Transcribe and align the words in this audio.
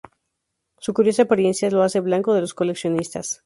Su 0.79 0.95
curiosa 0.95 1.21
apariencia 1.21 1.69
lo 1.69 1.83
hace 1.83 1.99
blanco 1.99 2.33
de 2.33 2.41
los 2.41 2.55
coleccionistas. 2.55 3.39